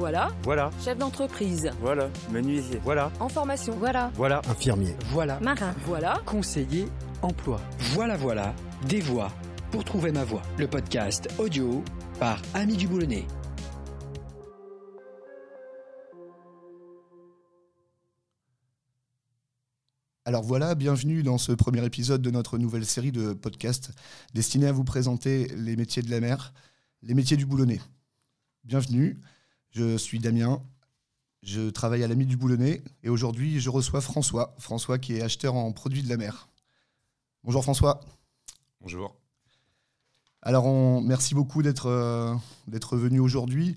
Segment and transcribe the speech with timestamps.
[0.00, 0.28] Voilà.
[0.44, 0.70] Voilà.
[0.82, 1.70] Chef d'entreprise.
[1.82, 2.08] Voilà.
[2.32, 2.80] Menuisier.
[2.82, 3.12] Voilà.
[3.20, 3.74] En formation.
[3.76, 4.10] Voilà.
[4.14, 4.40] Voilà.
[4.48, 4.96] Infirmier.
[5.10, 5.38] Voilà.
[5.40, 5.74] Marin.
[5.84, 6.22] Voilà.
[6.24, 6.86] Conseiller
[7.20, 7.60] emploi.
[7.92, 8.54] Voilà, voilà.
[8.88, 9.30] Des voix
[9.70, 10.40] pour trouver ma voix.
[10.58, 11.84] Le podcast audio
[12.18, 13.26] par Ami du Boulonnais.
[20.24, 23.90] Alors voilà, bienvenue dans ce premier épisode de notre nouvelle série de podcasts
[24.32, 26.54] destinée à vous présenter les métiers de la mer,
[27.02, 27.80] les métiers du boulonnais.
[28.64, 29.20] Bienvenue,
[29.70, 30.62] je suis Damien,
[31.42, 35.54] je travaille à l'Ami du Boulonnais et aujourd'hui je reçois François, François qui est acheteur
[35.54, 36.48] en produits de la mer.
[37.44, 38.00] Bonjour François.
[38.80, 39.16] Bonjour.
[40.42, 42.34] Alors on, merci beaucoup d'être euh,
[42.66, 43.76] d'être venu aujourd'hui.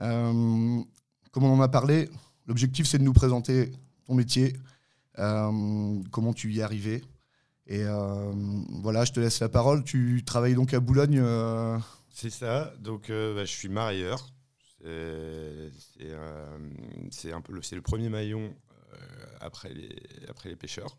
[0.00, 0.82] Euh,
[1.30, 2.10] comme on en a parlé,
[2.46, 3.70] l'objectif c'est de nous présenter
[4.06, 4.56] ton métier,
[5.18, 7.02] euh, comment tu y es arrivé.
[7.66, 7.84] Et
[8.82, 9.84] voilà, je te laisse la parole.
[9.84, 11.22] Tu travailles donc à Boulogne.
[12.12, 12.72] C'est ça.
[12.80, 14.26] Donc, bah, je suis marieur.
[14.84, 15.70] Euh,
[17.10, 18.54] c'est un peu le, le premier maillon
[18.92, 18.96] euh,
[19.40, 19.96] après, les,
[20.28, 20.96] après les pêcheurs.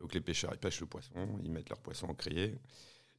[0.00, 2.58] Donc, les pêcheurs, ils pêchent le poisson, ils mettent leur poisson en criée.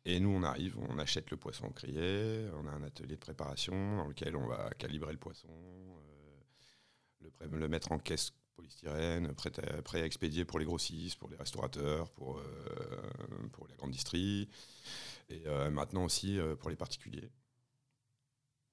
[0.05, 2.49] Et nous, on arrive, on achète le poisson en criée.
[2.55, 5.47] On a un atelier de préparation dans lequel on va calibrer le poisson,
[7.21, 11.30] euh, le, mettre en caisse polystyrène, prêt à, prêt à expédier pour les grossistes, pour
[11.30, 12.41] les restaurateurs, pour,
[13.53, 14.49] pour la grande distrie.
[15.30, 17.31] Et maintenant aussi pour les particuliers.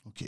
[0.04, 0.24] Ok.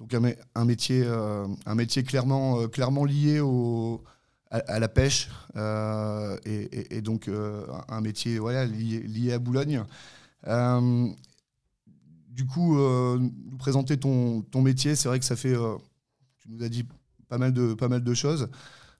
[0.00, 4.02] Donc un, mé- un métier, euh, un métier clairement, euh, clairement lié au,
[4.50, 7.28] à, à la pêche euh, et, et- et donc
[7.88, 9.84] un métier voilà, lié, lié à Boulogne.
[12.28, 15.54] Du coup, nous présenter ton, ton métier, c'est vrai que ça fait,
[16.38, 16.86] tu nous as dit
[17.28, 18.48] pas mal de, pas mal de choses.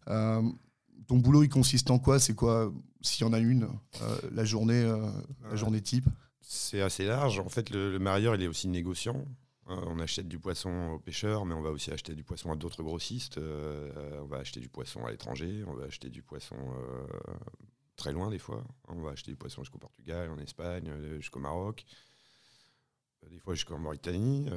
[0.06, 2.20] Ton boulot, il consiste en quoi?
[2.20, 3.64] C'est quoi, s'il y en a une,
[4.02, 5.10] euh, la, journée, euh,
[5.50, 6.06] la journée type?
[6.40, 7.40] C'est assez large.
[7.40, 9.16] En fait, le, le marieur, il est aussi négociant.
[9.72, 12.56] Euh, on achète du poisson aux pêcheurs, mais on va aussi acheter du poisson à
[12.56, 13.38] d'autres grossistes.
[13.38, 15.64] Euh, on va acheter du poisson à l'étranger.
[15.66, 17.06] On va acheter du poisson euh,
[17.96, 18.64] très loin des fois.
[18.88, 21.84] On va acheter du poisson jusqu'au Portugal, en Espagne, jusqu'au Maroc.
[23.30, 24.48] Des fois jusqu'en Mauritanie.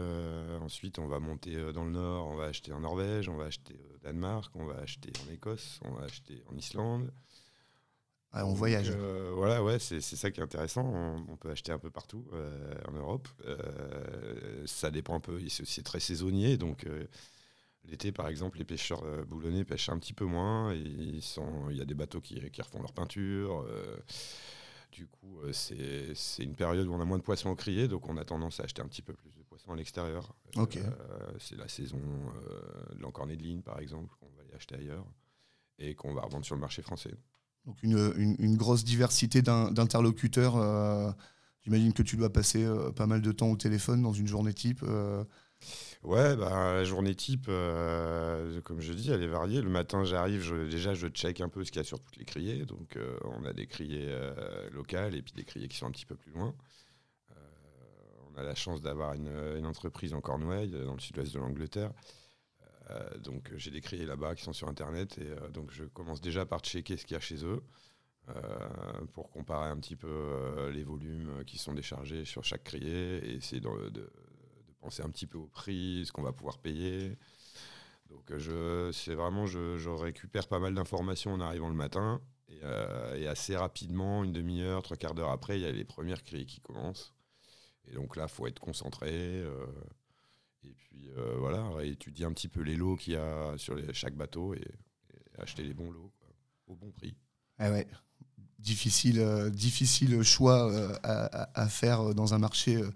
[0.59, 2.27] Ensuite, on va monter dans le nord.
[2.27, 3.29] On va acheter en Norvège.
[3.29, 4.51] On va acheter au Danemark.
[4.55, 5.79] On va acheter en Écosse.
[5.85, 7.11] On va acheter en Islande.
[8.37, 8.91] Ah, On voyage.
[8.91, 10.83] euh, voilà, ouais, c'est ça qui est intéressant.
[10.83, 13.29] On, on peut acheter un peu partout euh, en Europe.
[13.45, 15.39] Euh, ça dépend un peu.
[15.47, 16.57] C'est très saisonnier.
[16.57, 16.85] Donc,
[17.85, 20.73] l'été, par exemple, les pêcheurs boulonnais pêchent un petit peu moins.
[20.73, 21.21] Il
[21.71, 23.65] y a des bateaux qui, qui refont leur peinture.
[24.91, 27.87] du coup, c'est une période où on a moins de poissons au crier.
[27.87, 30.35] Donc, on a tendance à acheter un petit peu plus de poissons à l'extérieur.
[31.39, 32.01] C'est la saison
[32.93, 35.05] de l'encornet de ligne, par exemple, qu'on va aller acheter ailleurs
[35.79, 37.13] et qu'on va revendre sur le marché français.
[37.65, 40.57] Donc une, grosse diversité d'in- d'interlocuteurs.
[40.57, 41.11] euh,
[41.63, 44.53] J'imagine que tu dois passer euh, pas mal de temps au téléphone dans une journée
[44.53, 44.81] type.
[44.83, 45.23] euh.
[46.03, 49.61] Ouais, bah, la journée type, comme je dis, elle est variée.
[49.61, 52.25] Le matin, j'arrive, déjà, je check un peu ce qu'il y a sur toutes les
[52.25, 52.65] criées.
[52.65, 54.15] Donc, on a des criées
[54.71, 56.53] locales et puis des criées qui sont un petit peu plus loin.
[58.33, 61.91] On a la chance d'avoir une, une entreprise en Cornouailles, dans le sud-ouest de l'Angleterre.
[62.89, 65.17] Euh, donc, j'ai des criées là-bas qui sont sur Internet.
[65.17, 67.61] Et euh, donc, je commence déjà par checker ce qu'il y a chez eux.
[68.29, 73.35] euh, pour comparer un petit peu les volumes qui sont déchargés sur chaque criée et
[73.35, 74.11] essayer de,
[74.79, 77.17] penser un petit peu au prix, ce qu'on va pouvoir payer.
[78.09, 82.19] Donc je, c'est vraiment, je, récupère pas mal d'informations en arrivant le matin.
[82.49, 82.61] Et,
[83.21, 86.45] et assez rapidement, une demi-heure, trois quarts d'heure après, il y a les premières criées
[86.45, 87.13] qui commencent.
[87.87, 89.43] Et donc là, il faut être concentré.
[90.65, 93.75] Euh, et puis euh, voilà, étudier un petit peu les lots qu'il y a sur
[93.75, 96.29] les- chaque bateau et, et acheter les bons lots quoi,
[96.67, 97.15] au bon prix.
[97.57, 97.87] Ah ouais.
[98.59, 102.89] Difficile, euh, difficile choix euh, à, faire dans un marché euh,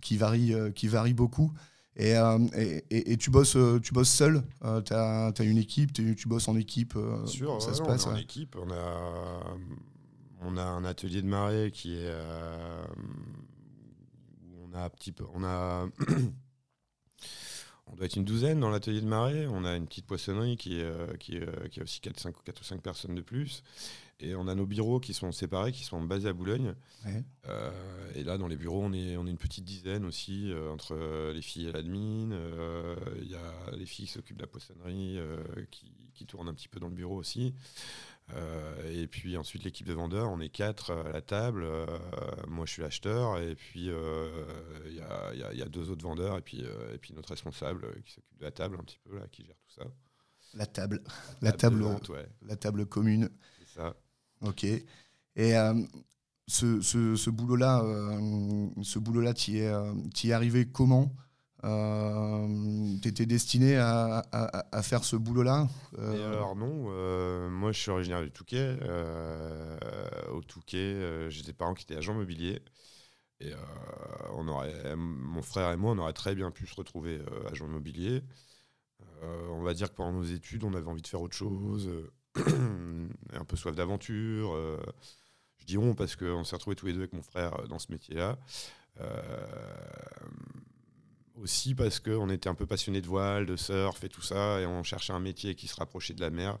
[0.00, 1.52] qui, varie, euh, qui varie beaucoup.
[1.96, 4.42] Et, euh, et, et- et tu, bosses, euh, tu bosses seul
[4.84, 7.86] Tu as, une équipe Tu bosses en équipe euh, Bien sûr, ça ouais, se on
[7.86, 8.56] passe est en équipe.
[8.56, 9.56] On a,
[10.42, 12.04] on a un atelier de marée qui est.
[12.08, 12.84] euh,
[14.42, 15.24] où on a un petit peu.
[15.34, 15.88] On a.
[17.88, 19.46] On doit être une douzaine dans l'atelier de marée.
[19.46, 22.64] On a une petite poissonnerie qui, euh, qui, euh, qui a aussi 4, 5, ou
[22.64, 23.62] 5 personnes de plus.
[24.18, 26.74] Et on a nos bureaux qui sont séparés, qui sont basés à Boulogne.
[27.04, 27.22] Ouais.
[27.48, 27.70] Euh,
[28.14, 30.96] et là, dans les bureaux, on est, on est une petite dizaine aussi, entre
[31.32, 32.36] les filles et l'admin.
[33.20, 35.18] Il y a les filles qui s'occupent de la poissonnerie,
[35.70, 37.54] qui, qui tournent un petit peu dans le bureau aussi.
[38.34, 41.62] Euh, et puis ensuite, l'équipe de vendeurs, on est quatre à la table.
[41.64, 41.86] Euh,
[42.48, 43.38] moi, je suis l'acheteur.
[43.38, 44.44] Et puis, euh,
[44.86, 46.36] il y, a, y a- y a deux autres vendeurs.
[46.36, 48.98] Et puis, euh, et puis notre responsable euh, qui s'occupe de la table un petit
[49.04, 49.86] peu, là, qui gère tout ça.
[50.54, 51.02] La table,
[51.42, 53.28] la table, vente, ouais, la table commune.
[53.60, 53.94] c'est ça.
[54.40, 54.64] Ok.
[54.64, 54.84] Et
[55.56, 55.74] euh,
[56.48, 61.14] ce, ce, ce boulot-là, euh, ce boulot-là, tu euh, t'y es arrivé comment?
[63.02, 64.22] Tu étais destiné à,
[64.82, 65.68] faire ce boulot-là
[65.98, 68.76] Alors non, moi je suis originaire du Touquet.
[70.32, 72.62] au Touquet, j'ai des parents qui étaient agents immobiliers.
[73.40, 73.52] Et
[74.96, 77.20] mon frère et moi, on aurait très bien pu se retrouver
[77.50, 78.22] agents immobiliers.
[79.22, 81.90] on va dire que pendant nos études, on avait envie de faire autre chose,
[82.36, 84.56] un peu soif d'aventure
[85.66, 87.78] je dis on parce qu'on s'est retrouvés tous les deux avec mon frère euh, dans
[87.78, 88.38] ce métier-là.
[91.36, 94.60] Euh, aussi parce qu'on était un peu passionnés de voile, de surf et tout ça,
[94.60, 96.58] et on cherchait un métier qui se rapprochait de la mer.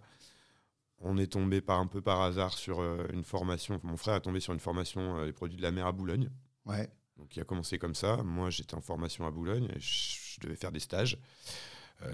[0.98, 3.80] On est tombé par un peu par hasard sur euh, une formation.
[3.82, 6.30] Mon frère est tombé sur une formation des produits de la mer à Boulogne.
[6.64, 6.88] Ouais.
[7.18, 8.18] Donc il a commencé comme ça.
[8.22, 9.68] Moi, j'étais en formation à Boulogne.
[9.74, 11.18] Et je, devais faire des stages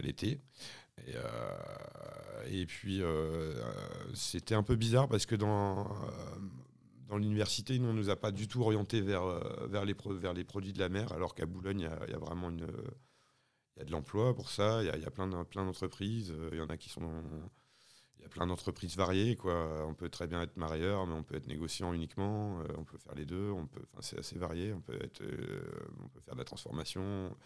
[0.01, 0.41] l'été.
[1.07, 1.15] Et,
[2.47, 3.03] et puis
[4.15, 5.89] c'était un peu bizarre parce que dans
[7.13, 9.93] dans l'université, nous, on ne nous a pas du tout orienté vers, euh, vers, les,
[9.93, 14.35] produits de la mer, alors qu'à Boulogne, il y, a vraiment y a de l'emploi
[14.35, 17.23] pour ça, il y a, plein d'entreprises, euh, il y en a qui sont...
[18.17, 19.87] il y a plein d'entreprises variées, quoi.
[19.87, 22.61] On peut très bien être marieur, mais on peut être négociant uniquement.
[22.61, 23.51] Euh, on peut faire les deux.
[23.51, 24.73] On peut, c'est assez varié.
[24.73, 25.23] On peut être,
[26.03, 27.37] on peut faire de la transformation.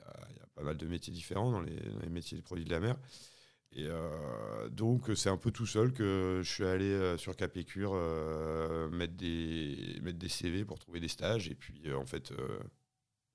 [0.00, 2.80] Il y, a pas mal de métiers différents dans les métiers des produits de la
[2.80, 2.98] mer.
[3.74, 7.92] Et euh, donc, c'est un peu tout seul que je suis allé euh, sur Capécure
[7.94, 11.48] euh, mettre, des, mettre des CV pour trouver des stages.
[11.48, 12.32] Et puis, en fait,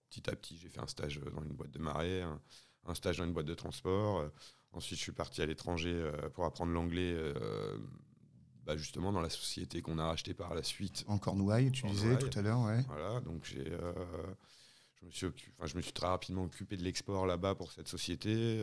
[0.09, 3.25] petit à petit, j'ai fait un stage dans une boîte de marée, un, stage dans
[3.25, 4.29] une boîte de transport.
[4.73, 7.15] ensuite, je suis parti à l'étranger pour apprendre l'anglais.
[8.63, 11.05] Bah, justement dans la société qu'on a rachetée par la suite.
[11.07, 12.83] En Cornouailles, tu disais tout à l'heure, ouais.
[12.89, 15.27] Voilà, donc j'ai, je, me suis
[15.63, 18.61] je me suis très rapidement occupé de l'export là-bas pour cette société.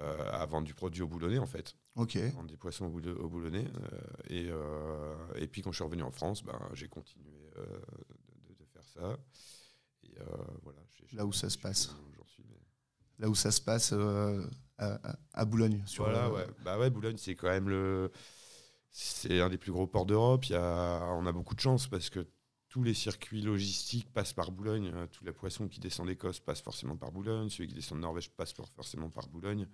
[0.00, 1.74] Euh, à vendre du produit au boulonnais en fait.
[1.96, 2.16] Ok.
[2.16, 3.64] Vendre des poissons au, boulonnais.
[3.66, 8.64] Euh, et, euh, et puis quand je suis revenu en France, ben, j'ai continué de,
[8.72, 9.18] faire ça.
[10.04, 10.14] Et
[10.62, 10.78] voilà.
[11.12, 11.90] Là où ça se passe.
[13.18, 13.92] Là où ça se passe
[14.78, 15.82] à, Boulogne.
[15.86, 16.46] Sur voilà, ouais.
[16.64, 18.12] Bah ouais, Boulogne, c'est quand même le.
[18.90, 20.44] C'est un des plus gros ports d'Europe.
[20.46, 22.24] Il y a, on a beaucoup de chance parce que
[22.78, 24.92] tous les circuits logistiques passent par Boulogne.
[24.94, 27.48] Euh, tous les poissons qui descendent d'Écosse passent forcément par Boulogne.
[27.48, 29.66] Ceux qui descendent de Norvège passent forcément par Boulogne.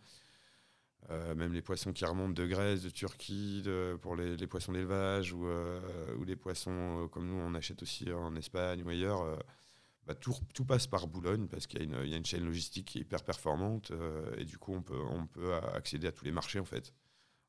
[1.10, 3.62] Euh, même les poissons qui remontent de Grèce, de Turquie,
[4.00, 8.82] pour les, poissons d'élevage ou, euh, les poissons comme nous on achète aussi en Espagne
[8.82, 9.38] ou ailleurs,
[10.06, 12.98] bah, tout, tout, passe par Boulogne parce qu'il y, y, a une chaîne logistique qui
[12.98, 13.92] est hyper performante
[14.38, 16.94] et du coup on peut, on peut accéder à tous les marchés en fait.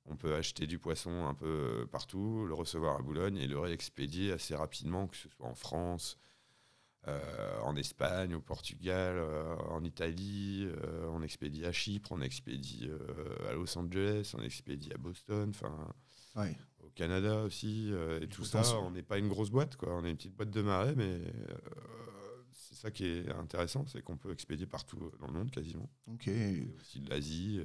[0.07, 4.31] On peut acheter du poisson un peu partout, le recevoir à Boulogne et le réexpédier
[4.31, 6.18] assez rapidement, que ce soit en France,
[7.07, 12.90] euh, en Espagne, au Portugal, euh, en Italie, euh, on expédie à Chypre, on expédie
[13.48, 15.94] à Los Angeles, on expédie à Boston, enfin
[16.80, 17.92] au Canada aussi,
[18.22, 18.63] et tout ça.
[18.80, 19.96] On n'est pas une grosse boîte, quoi.
[19.96, 21.22] On est une petite boîte de marais, mais
[22.52, 25.90] c'est ça qui est intéressant, c'est qu'on peut expédier partout dans le monde quasiment.
[26.07, 26.28] Ok.
[26.80, 27.63] aussi de l'Asie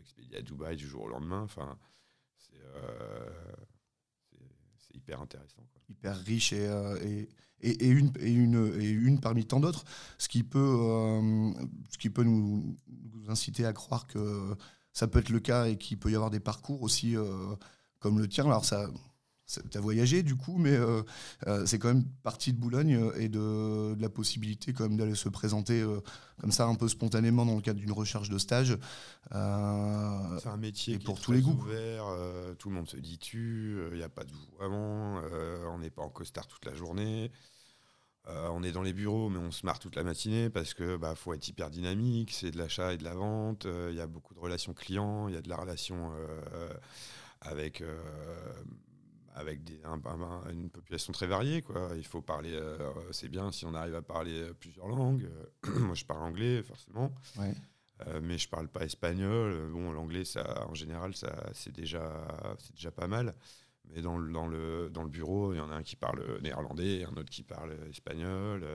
[0.00, 1.42] expédier à Dubaï du jour au lendemain.
[1.42, 1.78] Enfin,
[2.36, 3.30] c'est euh,
[4.92, 5.62] hyper intéressant.
[5.88, 7.28] Hyper riche euh, et,
[7.60, 9.84] et, une, et, une, et une parmi tant d'autres,
[10.18, 11.52] ce qui peut, euh,
[11.90, 12.76] ce qui peut nous,
[13.28, 14.54] inciter à croire que
[14.92, 17.16] ça peut être le cas et qu'il peut y avoir des parcours aussi
[18.00, 18.44] comme le tien.
[18.44, 18.90] Alors ça,
[19.46, 21.02] tu as voyagé du coup, mais euh,
[21.46, 25.14] euh, c'est quand même partie de Boulogne euh, et de, la possibilité quand même d'aller
[25.14, 25.84] se présenter
[26.40, 28.76] comme ça un peu spontanément dans le cadre d'une recherche de stage.
[29.30, 31.52] c'est un métier qui pour est tous les goûts.
[31.52, 32.04] ouvert,
[32.58, 35.20] tout le monde se dit tu, il n'y a pas de vouvoiement,
[35.72, 37.30] on n'est pas en costard toute la journée.
[38.26, 41.14] on est dans les bureaux, mais on se marre toute la matinée parce que bah,
[41.14, 42.32] faut être hyper dynamique.
[42.32, 43.66] C'est de l'achat et de la vente.
[43.90, 45.28] Il y a beaucoup de relations clients.
[45.28, 46.12] Il y a de la relation
[47.40, 47.82] avec
[49.34, 49.80] avec des,
[50.52, 51.60] une population très variée.
[51.62, 51.90] Quoi.
[51.96, 52.78] Il faut parler, euh,
[53.10, 55.28] c'est bien si on arrive à parler euh, plusieurs langues.
[55.80, 57.12] Moi, je parle anglais, forcément.
[58.06, 59.70] Euh, mais je parle pas espagnol.
[59.72, 63.34] Bon, l'anglais, ça, en général, ça, c'est déjà, c'est déjà pas mal.
[63.86, 66.40] Mais dans le, dans, le, dans le bureau, il y en a un qui parle
[66.40, 68.66] néerlandais, un autre qui parle espagnol.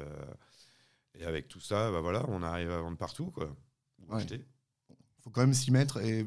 [1.16, 3.56] et avec tout ça, bah voilà, on arrive à vendre partout, quoi.
[4.90, 6.26] Il faut quand même s'y mettre et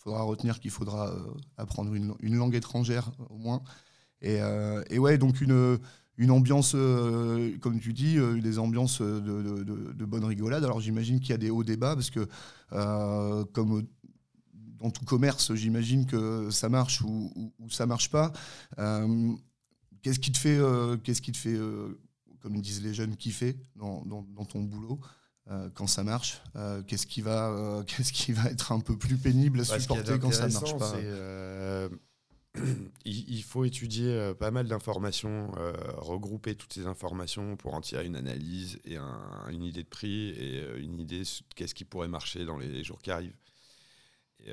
[0.00, 1.18] il faudra retenir qu'il faudra euh,
[1.58, 3.62] apprendre une, langue étrangère au moins.
[4.22, 5.78] Et, euh, et ouais, donc une,
[6.16, 10.64] une ambiance, euh, comme tu dis, des ambiances de, de, bonne rigolade.
[10.64, 12.26] Alors j'imagine qu'il y a des hauts débats parce que,
[13.52, 13.86] comme
[14.78, 18.32] dans tout commerce, j'imagine que ça marche ou, ou, ça marche pas.
[20.00, 20.58] qu'est-ce qui te fait,
[21.04, 21.58] qu'est-ce qui te fait
[22.40, 24.98] comme disent les jeunes, kiffer dans, dans, ton boulot?
[24.98, 25.19] euh,
[25.74, 29.16] quand ça marche euh, Qu'est-ce qui, va, euh, qu'est-ce qui va être un peu plus
[29.16, 31.90] pénible à supporter quand ça ne marche pas
[33.04, 35.52] il, faut étudier pas mal d'informations,
[35.98, 38.96] regrouper toutes ces informations pour en tirer une analyse et
[39.50, 43.00] une idée de prix et une idée de qu'est-ce qui pourrait marcher dans les jours
[43.02, 43.36] qui arrivent.
[44.40, 44.50] Et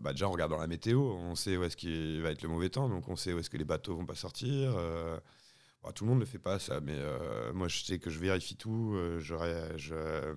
[0.00, 2.68] bah déjà, en regardant la météo, on sait où est-ce qu'il va être le mauvais
[2.68, 4.76] temps, donc on sait où est-ce que les bateaux vont pas sortir.
[5.92, 6.98] Tout le monde ne fait pas, ça, mais
[7.52, 9.34] moi, je sais que je vérifie tout, je,
[9.76, 10.34] je,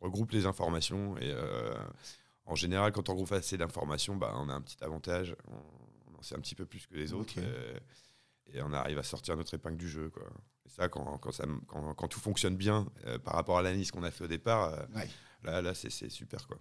[0.00, 1.32] regroupe les informations et
[2.44, 5.36] en général, quand on groupe assez d'informations, bah, on a un petit avantage.
[5.48, 7.34] On, en sait un petit peu plus que les autres.
[8.52, 10.10] Et, on arrive à sortir notre épingle du jeu.
[10.10, 10.24] Quoi.
[10.66, 13.90] Et ça, quand, quand, ça, quand, quand tout fonctionne bien euh, par rapport à l'analyse
[13.90, 15.04] qu'on a fait au départ, euh,
[15.42, 16.46] là, là c'est super.
[16.46, 16.58] Quoi.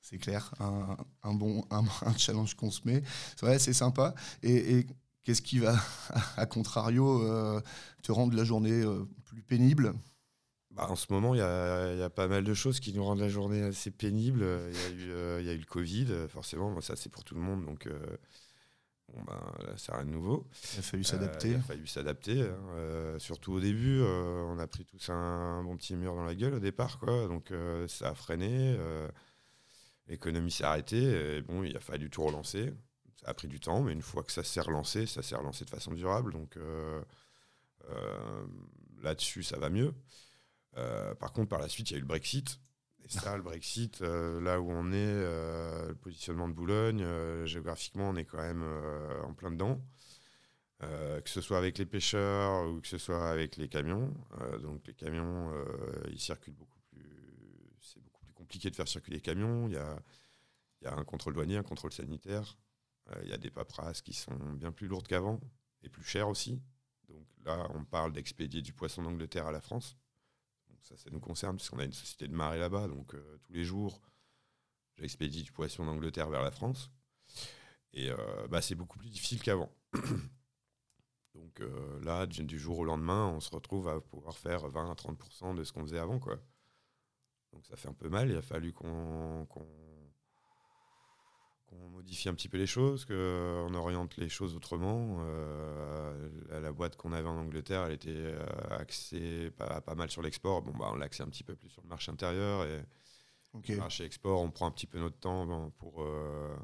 [0.00, 1.84] C'est clair, un, un bon un,
[2.16, 3.02] challenge qu'on se met.
[3.36, 4.14] C'est vrai, c'est sympa.
[4.42, 4.86] Et,
[5.24, 5.76] qu'est-ce qui va,
[6.36, 7.60] à contrario, euh,
[8.02, 8.84] te rendre la journée
[9.24, 9.94] plus pénible?
[10.70, 13.28] Bah, en ce moment, il y, a, pas mal de choses qui nous rendent la
[13.28, 14.46] journée assez pénible.
[14.70, 16.80] Il y a eu, euh, y a eu le Covid, forcément.
[16.80, 17.66] ça, c'est pour tout le monde.
[17.66, 17.98] Donc, euh,
[19.12, 20.48] bon, là, c'est rien de nouveau.
[20.74, 21.48] Il a fallu s'adapter.
[21.50, 22.42] il a fallu s'adapter.
[22.42, 23.18] Hein.
[23.18, 26.60] surtout au début, on a pris tous un, bon petit mur dans la gueule au
[26.60, 26.98] départ.
[26.98, 27.28] Quoi.
[27.28, 27.52] Donc,
[27.88, 28.78] ça a freiné.
[30.06, 31.36] L'économie s'est arrêtée.
[31.36, 32.72] Et bon, il a fallu tout relancer.
[33.24, 35.70] A pris du temps, mais une fois que ça s'est relancé, ça s'est relancé de
[35.70, 36.32] façon durable.
[36.32, 36.58] Donc,
[39.02, 39.94] là-dessus, ça va mieux.
[40.76, 42.60] Euh, par contre, par la suite, il y a eu le Brexit.
[43.04, 47.04] Et ça, le Brexit, euh, là où on est, euh, le positionnement de Boulogne,
[47.46, 48.64] géographiquement, on est quand même
[49.24, 49.80] en plein dedans.
[50.80, 54.12] que ce soit avec les pêcheurs ou que ce soit avec les camions.
[54.62, 55.52] donc les camions,
[56.10, 57.06] ils circulent beaucoup plus.
[57.80, 59.68] C'est beaucoup plus compliqué de faire circuler les camions.
[59.68, 59.96] Il y a,
[60.82, 62.56] y a un contrôle douanier, un contrôle sanitaire.
[63.22, 65.40] Il y a des paperasses qui sont bien plus lourdes qu'avant
[65.82, 66.62] et plus chères aussi.
[67.08, 69.96] Donc là, on parle d'expédier du poisson d'Angleterre à la France
[70.82, 72.88] ça, ça nous concerne, puisqu'on a une société de marée là-bas.
[72.88, 74.00] Donc, euh, tous les jours,
[74.96, 76.90] j'expédie du poisson d'Angleterre vers la France.
[77.92, 79.70] Et euh, bah, c'est beaucoup plus difficile qu'avant.
[81.34, 84.94] donc euh, là, du jour au lendemain, on se retrouve à pouvoir faire 20 à
[84.94, 86.18] 30% de ce qu'on faisait avant.
[86.18, 86.38] Quoi.
[87.52, 88.30] Donc ça fait un peu mal.
[88.30, 89.46] Il a fallu qu'on
[91.80, 95.18] on modifie un petit peu les choses, qu'on oriente les choses autrement.
[95.20, 100.22] Euh, la, boîte qu'on avait en Angleterre, elle était euh, axée pas, pas, mal sur
[100.22, 100.62] l'export.
[100.62, 102.64] Bon, bah, on l'a axé un petit peu plus sur le marché intérieur.
[102.64, 102.82] Et
[103.68, 106.56] le marché export, on prend un petit peu notre temps pour, euh,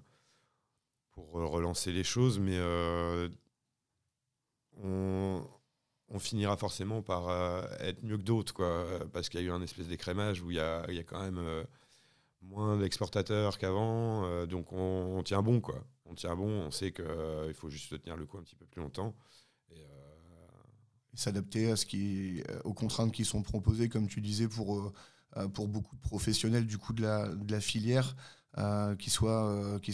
[1.13, 2.59] pour relancer les choses, mais
[4.83, 5.47] on,
[6.09, 7.31] on, finira forcément par
[7.81, 10.57] être mieux que d'autres, quoi, parce qu'il y a eu un espèce d'écrémage où il
[10.57, 11.67] y a, il y a quand même
[12.43, 15.85] moins d'exportateurs qu'avant, euh, donc on, tient bon quoi.
[16.07, 18.65] On tient bon, on sait qu'il euh, faut juste tenir le coup un petit peu
[18.67, 19.15] plus longtemps.
[19.71, 19.85] Et, euh,
[21.15, 24.93] s'adapter à ce qui, aux contraintes qui sont proposées, comme tu disais, pour,
[25.53, 28.15] pour beaucoup de professionnels du coup de la, de la filière.
[28.57, 29.93] Euh, qui soient, qui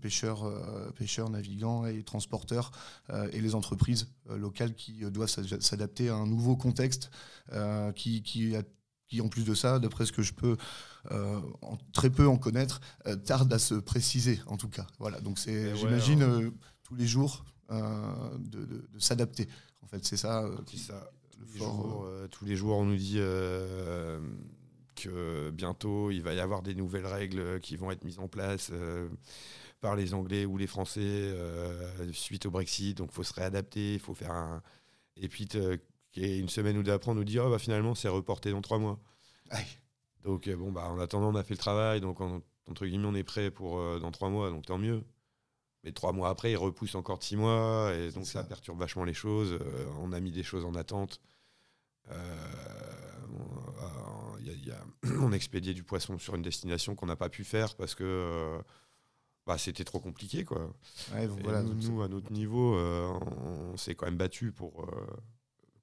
[0.00, 2.72] pêcheurs, pêcheurs, navigants et transporteurs,
[3.32, 7.10] et les entreprises locales qui doivent s'adapter à un nouveau contexte
[7.94, 8.62] qui, qui, a,
[9.10, 10.56] qui, en plus de ça, d'après ce que je peux
[11.10, 11.40] euh,
[11.92, 14.86] très peu en connaître, euh, tarde à se préciser, en tout cas.
[14.98, 16.50] Voilà, donc c'est, j'imagine, euh,
[16.84, 19.48] tous les jours de, s'adapter.
[19.82, 20.48] En fait, c'est ça.
[20.76, 21.10] ça.
[22.30, 23.18] tous les jours, on nous dit
[24.96, 28.72] que bientôt il va y avoir des nouvelles règles qui vont être mises en place
[29.80, 31.32] par les Anglais ou les Français
[32.12, 32.98] suite au Brexit.
[32.98, 34.62] Donc il faut se réadapter, il faut faire un.
[35.16, 35.46] Et puis
[36.16, 38.78] une semaine ou deux après, on nous dit oh, bah, finalement c'est reporté dans trois
[38.78, 38.98] mois.
[40.24, 42.00] Donc, euh, bon, bah, en attendant, on a fait le travail.
[42.00, 44.50] Donc, entre guillemets, on est prêt pour euh, dans trois mois.
[44.50, 45.02] Donc, tant mieux.
[45.84, 47.92] Mais trois mois après, il repousse encore de six mois.
[47.94, 48.44] Et donc, ça.
[48.44, 49.52] perturbe vachement les choses.
[49.52, 51.20] Euh, on a mis des choses en attente.
[55.20, 58.58] on expédiait du poisson sur une destination qu'on n'a pas pu faire parce que
[59.46, 60.44] bah, c'était trop compliqué.
[60.44, 60.74] Quoi.
[61.62, 64.90] nous, à notre niveau, on, s'est quand même battu pour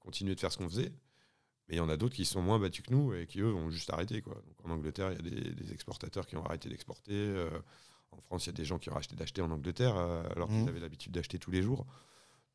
[0.08, 0.94] continuer de faire ce qu'on faisait.
[1.68, 3.54] Mais il y en a d'autres qui sont moins battus que nous et qui, eux,
[3.54, 4.22] ont juste arrêté.
[4.22, 4.36] Quoi.
[4.36, 7.12] Donc, en Angleterre, il y a des, exportateurs qui ont arrêté d'exporter.
[7.14, 7.50] Euh,
[8.12, 10.48] en France, il y a des gens qui ont arrêté d'acheter en Angleterre euh, alors
[10.48, 10.70] qu'ils mmh.
[10.70, 11.86] avaient l'habitude d'acheter tous les jours.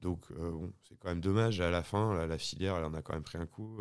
[0.00, 1.60] Donc, euh, bon, c'est quand même dommage.
[1.60, 3.80] À la fin, la filière, elle en a quand même pris un coup.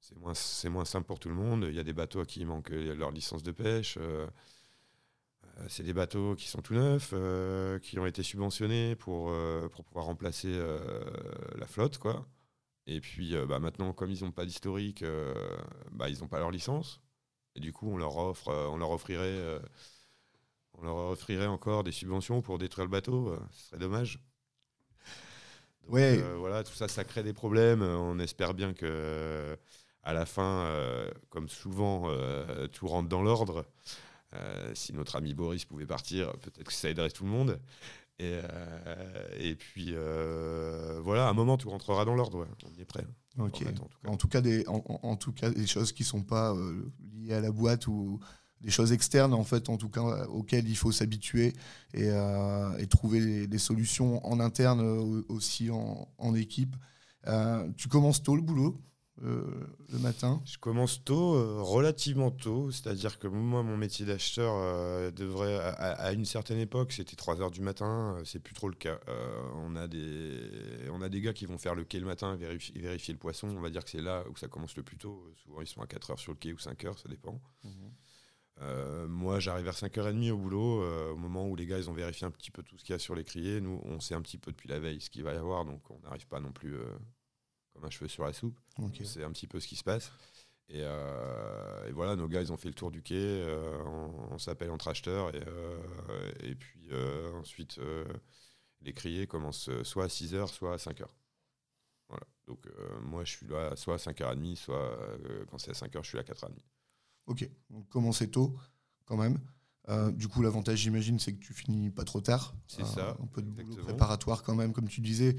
[0.00, 0.34] c'est moins,
[0.68, 1.66] moins simple pour tout le monde.
[1.68, 3.98] Il y a des bateaux à qui il manque leur licence de pêche.
[5.68, 7.14] C'est des bateaux qui sont tout neufs,
[7.82, 9.32] qui ont été subventionnés pour,
[9.72, 10.54] pour pouvoir remplacer
[11.56, 12.26] la flotte, quoi.
[12.86, 15.34] Et puis euh, bah, maintenant, comme ils n'ont pas d'historique, euh,
[15.92, 17.00] bah, ils n'ont pas leur licence.
[17.54, 19.60] Et du coup, on leur offre, euh, on leur offrirait,
[20.74, 23.36] on leur offrirait encore des subventions pour détruire le bateau.
[23.50, 24.20] ce serait dommage.
[25.88, 26.20] ouais.
[26.36, 27.82] voilà, tout ça, ça crée des problèmes.
[27.82, 29.58] On espère bien que
[30.02, 30.70] à la fin,
[31.30, 32.08] comme souvent,
[32.72, 33.64] tout rentre dans l'ordre.
[34.74, 37.60] Si notre ami Boris pouvait partir, peut-être que ça aiderait tout le monde.
[38.18, 42.80] Et, euh, et puis euh, voilà, à un moment tout rentrera dans l'ordre, on y
[42.80, 43.04] est prêt.
[43.38, 43.50] en,
[44.16, 44.40] tout cas.
[44.40, 47.86] des, en, tout cas des choses qui ne sont pas euh, liées à la boîte
[47.88, 48.18] ou
[48.62, 51.52] des choses externes en fait en tout cas auxquelles il faut s'habituer
[51.92, 54.80] et, et, trouver des, solutions en interne
[55.28, 56.74] aussi en, en équipe.
[57.76, 58.80] tu commences tôt le boulot?
[59.22, 62.70] Euh, le matin Je commence tôt, euh, relativement tôt.
[62.70, 67.50] C'est-à-dire que moi, mon métier d'acheteur euh, devrait, à, une certaine époque, c'était 3 heures
[67.50, 68.20] du matin.
[68.24, 69.00] c'est plus trop le cas.
[69.54, 70.38] on, a des,
[70.90, 73.48] on a des gars qui vont faire le quai le matin, vérifier, vérifier le poisson.
[73.48, 75.26] On va dire que c'est là où ça commence le plus tôt.
[75.42, 77.40] Souvent, ils sont à 4 heures sur le quai ou 5 heures, ça dépend.
[77.64, 79.06] Mhm.
[79.08, 80.82] moi, j'arrive vers 5h30 au boulot,
[81.12, 82.96] au moment où les gars ils ont vérifié un petit peu tout ce qu'il y
[82.96, 83.60] a sur les criers.
[83.62, 85.90] Nous, on sait un petit peu depuis la veille ce qu'il va y avoir, donc
[85.90, 86.76] on n'arrive pas non plus
[87.76, 88.58] comme un cheveu sur la soupe.
[89.04, 90.10] C'est un petit peu ce qui se passe.
[90.72, 93.14] Euh, et, voilà, nos gars, ils ont fait le tour du quai.
[93.16, 93.82] Euh,
[94.30, 95.34] on, s'appelle entre acheteurs.
[95.34, 96.90] Et, euh, et puis
[97.34, 97.78] ensuite,
[98.80, 101.04] les criers commencent soit à 6h, soit à 5h.
[102.08, 102.24] Voilà.
[102.46, 102.66] Donc
[103.02, 104.98] moi, je suis là soit à 5h30, soit
[105.50, 106.52] quand c'est à 5h, je suis à 4h30.
[107.26, 108.56] Ok, donc commencer tôt
[109.04, 109.38] quand même.
[110.16, 112.54] du coup, l'avantage, j'imagine, c'est que tu finis pas trop tard.
[112.66, 113.16] C'est ça.
[113.20, 115.36] Un peu de boulot préparatoire quand même, comme tu disais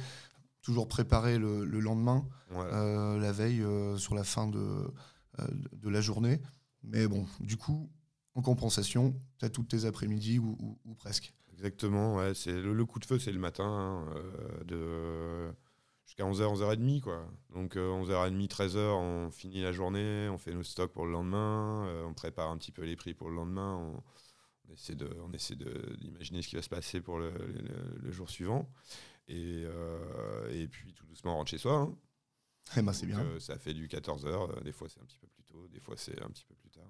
[0.67, 6.01] toujours préparer le, lendemain, euh, la veille, euh, sur la fin de, euh, de la
[6.01, 6.41] journée.
[6.83, 7.89] Mais bon, du coup,
[8.35, 11.33] en compensation, tu as toutes tes après-midi ou, presque.
[11.53, 14.05] Exactement, ouais, c'est le, coup de feu, c'est le matin, hein,
[14.65, 15.47] de
[16.05, 16.99] jusqu'à 11h, 11h30.
[16.99, 17.25] Quoi.
[17.53, 22.13] Donc 11h30, 13h, on finit la journée, on fait nos stocks pour le lendemain, on
[22.13, 23.75] prépare un petit peu les prix pour le lendemain,
[24.67, 27.31] on, essaie de, on essaie d'imaginer ce qui va se passer pour le,
[27.95, 28.69] le jour suivant.
[29.27, 31.77] Et, euh, et puis tout doucement, on rentre chez soi.
[31.77, 31.95] Hein.
[32.77, 33.19] Eh ben, c'est bien.
[33.19, 35.79] Euh, ça fait du 14h, euh, des fois c'est un petit peu plus tôt, des
[35.79, 36.83] fois c'est un petit peu plus tard.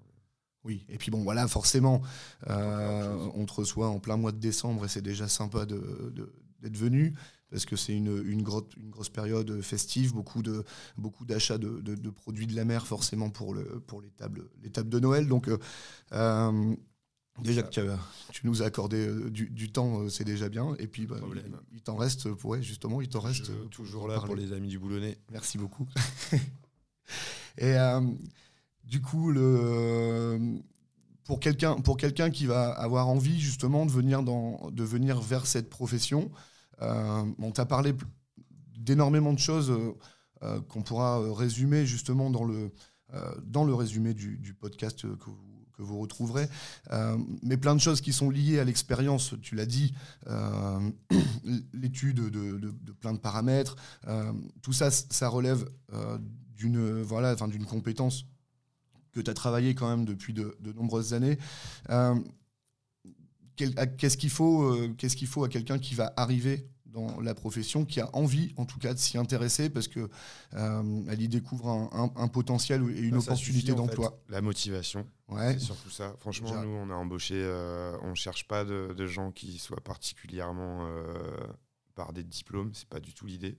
[0.64, 2.02] Oui, et puis bon, voilà, forcément,
[2.46, 7.16] on te reçoit en plein mois de décembre et c'est déjà sympa d'être de, venu
[7.50, 10.66] parce que c'est une, une grosse période festive, beaucoup de
[10.98, 14.70] beaucoup d'achats de, de, produits de la mer forcément pour, le, pour les, tables, les
[14.70, 15.28] tables de Noël.
[15.28, 15.50] Donc,
[17.44, 17.70] Déjà que
[18.32, 20.76] tu, nous as accordé euh, du, temps, euh, c'est déjà bien.
[20.80, 21.18] Et puis, bah,
[21.72, 23.52] il, t'en reste, pour, justement, il t'en reste.
[23.70, 25.18] toujours là pour les amis du Boulonnais.
[25.32, 25.88] Merci beaucoup.
[27.58, 28.02] et euh,
[28.84, 30.60] du coup, le,
[31.26, 35.46] pour quelqu'un pour quelqu'un qui va avoir envie, justement, de venir, dans, de venir vers
[35.46, 36.32] cette profession,
[36.80, 37.94] on t'a parlé
[38.78, 39.74] d'énormément de choses
[40.42, 42.72] qu'on pourra résumer, justement, dans le,
[43.44, 46.50] dans le résumé du, du podcast que vous que vous retrouverez,
[46.92, 49.94] euh, mais plein de choses qui sont liées à l'expérience, tu l'as dit,
[50.28, 50.90] euh,
[51.74, 53.76] l'étude de, plein de paramètres,
[54.08, 55.70] euh, tout ça, ça relève
[56.56, 58.26] d'une voilà, d'une compétence
[59.12, 61.38] que tu as travaillé quand même depuis de, nombreuses années.
[63.56, 68.00] Qu'est-ce qu'il faut, qu'est-ce qu'il faut à quelqu'un qui va arriver dans la profession, qui
[68.00, 70.10] a envie en tout cas de s'y intéresser parce que
[70.54, 74.20] elle y découvre un, potentiel et une opportunité d'emploi.
[74.30, 75.54] La motivation, ouais.
[75.54, 76.16] c'est surtout ça.
[76.20, 81.14] Franchement, nous on a embauché, euh, on cherche pas de, gens qui soient particulièrement euh,
[81.96, 83.58] par des diplômes, c'est pas du tout l'idée.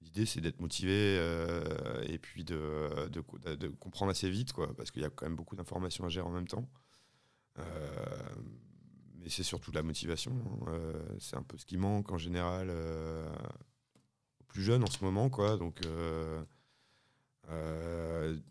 [0.00, 5.02] L'idée c'est d'être motivé euh, et puis de, de, comprendre assez vite quoi, parce qu'il
[5.02, 6.68] y a quand même beaucoup d'informations à gérer en même temps
[9.20, 10.32] mais c'est surtout la motivation.
[10.32, 10.64] Hein.
[10.68, 13.28] Euh, c'est un peu ce qui manque en général euh,
[14.40, 15.28] aux plus jeunes en ce moment.
[15.28, 15.56] Quoi.
[15.56, 16.42] Donc, euh,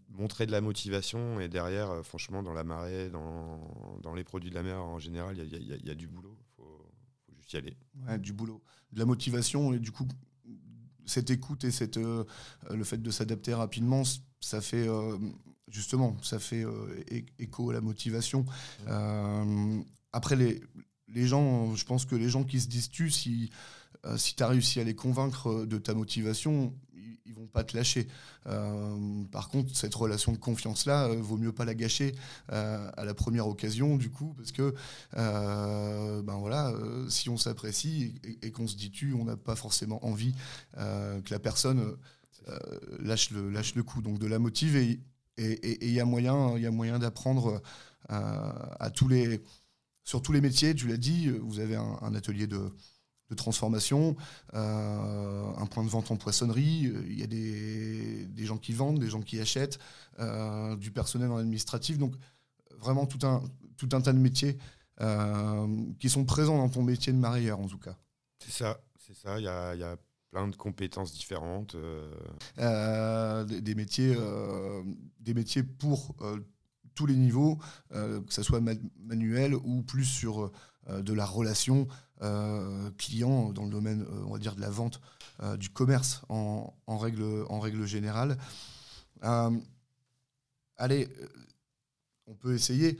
[0.10, 4.56] montrer de la motivation et derrière, franchement, dans la marée, dans, dans, les produits de
[4.56, 6.38] la mer en général, il y, y, a du boulot.
[6.40, 6.86] Il faut,
[7.26, 7.78] faut, juste y aller.
[8.08, 8.62] Ouais, du boulot.
[8.92, 10.08] De la motivation et du coup,
[11.06, 14.04] cette écoute et cette, le fait de s'adapter rapidement,
[14.42, 14.88] ça fait
[15.70, 16.66] justement, ça fait
[17.40, 18.46] écho à la motivation.
[20.12, 20.62] Après, les,
[21.14, 23.50] les gens, je pense que les gens qui se disent tu, si,
[24.06, 27.64] euh, si tu as réussi à les convaincre de ta motivation, ils, ne vont pas
[27.64, 28.08] te lâcher.
[28.48, 32.16] Euh, par contre, cette relation de confiance-là, euh, vaut mieux pas la gâcher
[32.48, 34.74] à la première occasion, du coup, parce que
[35.14, 36.74] ben voilà,
[37.10, 40.34] si on s'apprécie et, qu'on se dit tu, on n'a pas forcément envie
[40.76, 41.98] que la personne
[43.00, 44.02] lâche, le, lâche le coup.
[44.02, 45.00] Donc de la motiver.
[45.38, 47.62] Et il y a moyen, y a moyen d'apprendre
[48.10, 49.42] à tous les
[50.10, 52.72] sur tous les métiers, tu l'as dit, vous avez un, atelier de,
[53.38, 54.16] transformation,
[54.56, 59.10] euh, un point de vente en poissonnerie, il y a des, gens qui vendent, des
[59.12, 59.78] gens qui achètent,
[60.18, 62.16] euh, du personnel en administratif, donc
[62.80, 63.44] vraiment tout un,
[63.78, 64.58] tout un tas de métiers
[65.00, 65.68] euh,
[66.00, 67.96] qui sont présents dans ton métier de marailleur en tout cas.
[68.40, 69.96] C'est ça, c'est ça, il y a,
[70.32, 71.76] plein de compétences différentes.
[72.58, 74.16] Des, métiers,
[75.20, 76.16] des métiers pour
[77.00, 77.58] tous les niveaux,
[77.92, 78.60] que ce soit
[79.00, 80.52] manuel ou plus sur
[80.90, 81.88] de la relation
[82.98, 85.00] client dans le domaine, on va dire, de la vente,
[85.58, 88.38] du commerce en, règle, en règle générale.
[90.78, 91.08] allez,
[92.28, 93.00] on peut essayer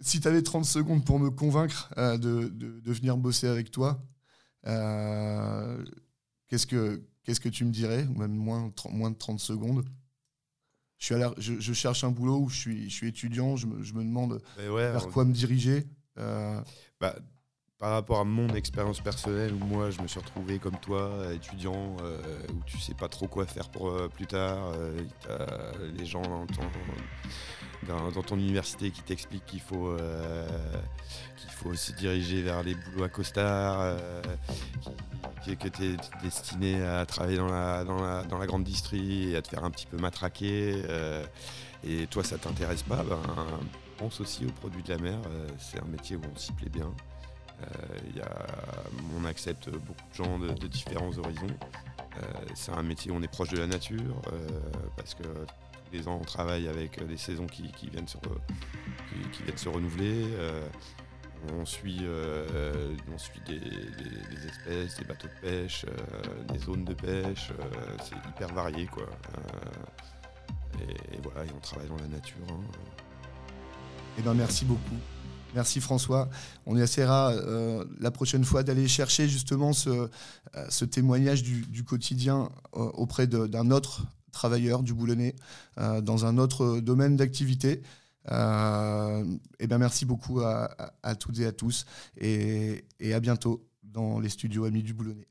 [0.00, 4.02] si tu avais 30 secondes pour me convaincre euh, de, de, venir bosser avec toi,
[4.66, 5.84] euh,
[6.48, 8.04] qu'est-ce que qu'est-ce que tu me dirais?
[8.16, 9.84] Même moins, moins de 30 secondes.
[10.98, 13.66] Je, suis à je, je, cherche un boulot où je suis, je suis étudiant, je
[13.66, 15.84] me, je me demande vers quoi me diriger.
[16.18, 16.60] Euh.
[17.00, 17.14] Bah,
[17.78, 21.94] par rapport à mon expérience personnelle, où moi je me suis retrouvé comme toi, étudiant,
[22.48, 24.72] où tu sais pas trop quoi faire pour plus tard,
[25.94, 26.46] les gens
[27.86, 30.46] dans, ton université qui t'explique qu'il faut, euh,
[31.36, 34.22] qu'il faut se diriger vers les boulots à costard, euh,
[35.54, 39.36] que tu es destiné à travailler dans la, dans, la, dans la grande distrie et
[39.36, 41.24] à te faire un petit peu matraquer, euh,
[41.84, 43.20] et toi ça t'intéresse pas, ben,
[43.98, 45.18] pense aussi aux produits de la mer.
[45.58, 46.92] c'est un métier où on s'y plaît bien.
[48.14, 48.46] Y a,
[49.18, 51.56] on accepte beaucoup de gens de, différents horizons.
[52.54, 54.20] c'est un métier où on est proche de la nature
[54.96, 55.22] parce que
[55.92, 58.18] les ans, on travaille avec des saisons qui, viennent, se
[59.32, 60.26] qui, viennent se renouveler.
[61.46, 63.56] Euh, on suit, euh, on suit des,
[64.46, 67.52] espèces, des bateaux de pêche, euh, des zones de pêche.
[68.02, 69.08] c'est hyper varié, quoi.
[70.80, 72.36] Et, voilà, et on travaille dans la nature.
[72.50, 72.60] Hein.
[74.18, 74.96] eh ben, merci beaucoup.
[75.54, 76.28] Merci François.
[76.66, 77.32] On essaiera
[77.98, 84.02] la prochaine fois d'aller chercher justement ce, témoignage du, quotidien auprès d'un autre
[84.36, 85.34] travailleurs du Boulonnais
[85.78, 87.82] euh, dans un autre domaine d'activité.
[88.30, 89.24] Euh,
[89.58, 91.86] et bien merci beaucoup à, toutes et à tous
[92.16, 95.28] et, et à bientôt dans les studios Amis du Boulonnais.